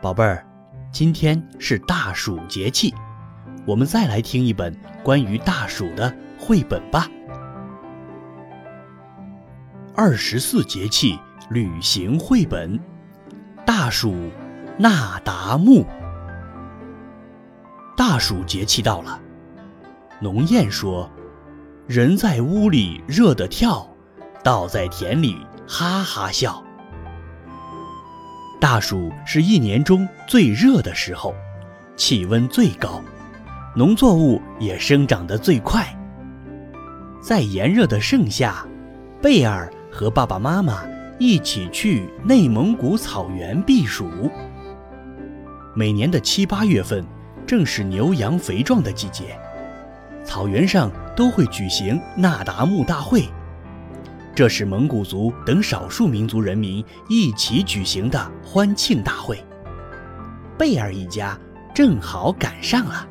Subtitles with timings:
[0.00, 0.46] 宝贝儿，
[0.92, 2.94] 今天是大暑节气，
[3.66, 4.72] 我们再来听一本
[5.02, 7.08] 关于大暑的绘本吧。
[9.96, 11.18] 二十四节气
[11.50, 12.78] 旅行绘本，
[13.66, 14.30] 大暑
[14.76, 15.84] 那达慕。
[17.96, 19.20] 大暑节气到了，
[20.20, 21.10] 农谚说
[21.88, 23.84] ：“人在屋里热得跳，
[24.44, 26.62] 稻在田里哈哈笑。”
[28.60, 31.32] 大暑是一年中最热的时候，
[31.96, 33.00] 气温最高，
[33.76, 35.86] 农作物也生长得最快。
[37.22, 38.66] 在炎热的盛夏，
[39.22, 40.82] 贝尔和爸爸妈妈
[41.20, 44.28] 一起去内蒙古草原避暑。
[45.76, 47.06] 每年的七八月份，
[47.46, 49.38] 正是牛羊肥壮的季节，
[50.24, 53.22] 草原上都会举行那达慕大会。
[54.38, 59.44] 这是蒙古族等少数民族人民一起举行的欢庆大会。
[60.56, 61.36] 贝尔一家
[61.74, 63.04] 正好赶上了。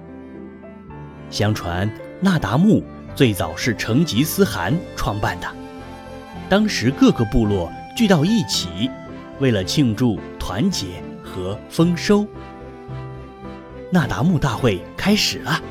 [1.30, 2.81] 相传，那达慕
[3.14, 5.53] 最早是成吉思汗创办的。
[6.48, 8.89] 当时各个部落聚到一起，
[9.42, 12.25] 为了庆祝团结和丰收。
[13.92, 15.61] 那达慕大会开始了。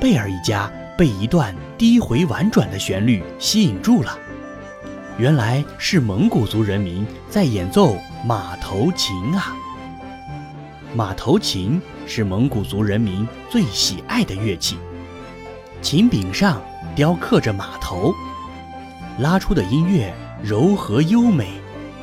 [0.00, 4.18] 贝尔一家被一段低回婉转的旋律吸引住了。
[5.18, 9.52] 原来是蒙古族人民在演奏马头琴啊！
[10.94, 14.78] 马头琴是蒙古族人民最喜爱的乐器，
[15.82, 16.62] 琴柄上
[16.94, 18.14] 雕刻着马头，
[19.18, 21.48] 拉出的音乐柔和优美，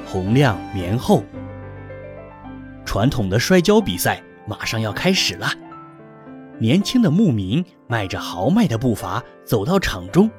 [0.06, 1.24] 洪亮绵厚。
[2.86, 5.48] 传统的摔跤比赛马上要开始了，
[6.60, 10.30] 年轻的牧民迈着豪迈的步伐走到场中，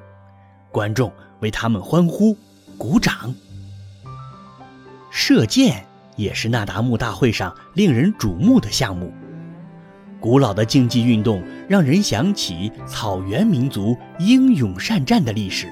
[0.71, 2.37] 观众为他们欢呼。
[2.79, 3.35] 鼓掌。
[5.11, 5.87] 射箭
[6.17, 9.13] 也是那达慕大会上令人瞩目的项目。
[10.21, 15.69] 古老的竞技运动让人想起草原民族英勇善战的历史。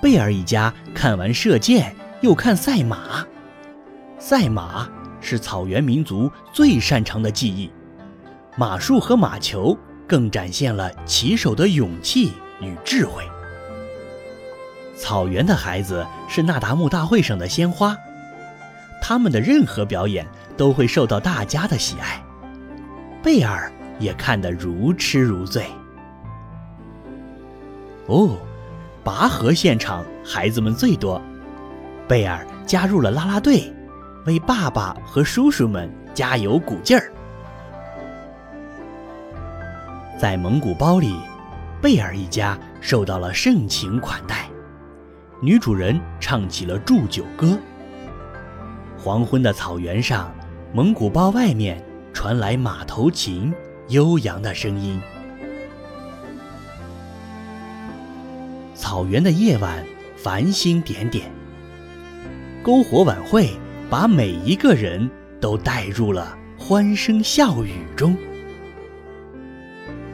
[0.00, 3.26] 贝尔一家看完射箭，又看赛马。
[4.18, 4.88] 赛马
[5.20, 7.70] 是草原民族最擅长的技艺，
[8.56, 9.76] 马术和马球
[10.06, 13.24] 更展现了骑手的勇气与智慧。
[14.98, 17.96] 草原的孩子是那达慕大会上的鲜花，
[19.00, 20.26] 他们的任何表演
[20.56, 22.20] 都会受到大家的喜爱。
[23.22, 25.66] 贝尔也看得如痴如醉。
[28.06, 28.36] 哦，
[29.04, 31.22] 拔河现场孩子们最多，
[32.08, 33.72] 贝尔加入了啦啦队，
[34.26, 37.12] 为爸爸和叔叔们加油鼓劲儿。
[40.18, 41.14] 在蒙古包里，
[41.80, 44.47] 贝尔一家受到了盛情款待。
[45.40, 47.56] 女主人唱起了祝酒歌。
[48.98, 50.34] 黄昏的草原上，
[50.72, 51.80] 蒙古包外面
[52.12, 53.54] 传来马头琴
[53.88, 55.00] 悠扬的声音。
[58.74, 59.84] 草原的夜晚
[60.16, 61.30] 繁星点点，
[62.64, 63.50] 篝火晚会
[63.88, 65.08] 把每一个人
[65.40, 68.16] 都带入了欢声笑语中。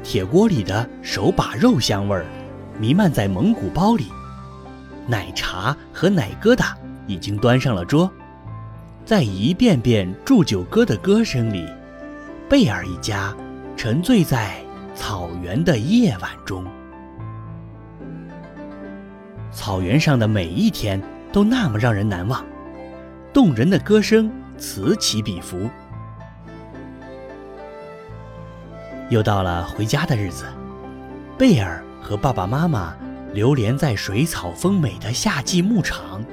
[0.02, 2.26] 铁锅里的手把肉香味儿
[2.78, 4.04] 弥漫在蒙古包里。
[5.06, 6.74] 奶茶和奶疙瘩
[7.06, 8.10] 已经端上了桌，
[9.04, 11.68] 在一遍遍祝酒歌的歌声里，
[12.48, 13.34] 贝尔一家
[13.76, 14.62] 沉醉在
[14.94, 16.64] 草原的夜晚中。
[19.52, 21.00] 草原上的每一天
[21.32, 22.42] 都那么让人难忘，
[23.32, 25.68] 动人的歌声此起彼伏。
[29.10, 30.46] 又到了回家的日子，
[31.36, 32.96] 贝尔和爸爸妈妈。
[33.34, 36.24] 流连在水草丰美的夏季牧场，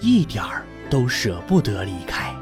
[0.00, 2.33] 一点儿都舍不得离开。